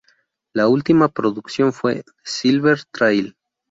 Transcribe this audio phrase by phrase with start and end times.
[0.53, 3.35] La última producción fue "The Silver Trail".